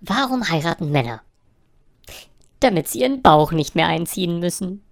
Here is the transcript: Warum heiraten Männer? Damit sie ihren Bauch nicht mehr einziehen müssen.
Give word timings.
Warum 0.00 0.48
heiraten 0.48 0.90
Männer? 0.90 1.22
Damit 2.60 2.88
sie 2.88 3.00
ihren 3.00 3.22
Bauch 3.22 3.52
nicht 3.52 3.74
mehr 3.74 3.86
einziehen 3.86 4.40
müssen. 4.40 4.85